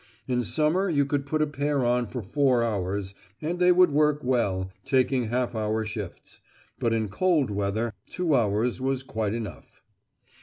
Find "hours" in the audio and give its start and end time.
2.63-3.13, 8.33-8.81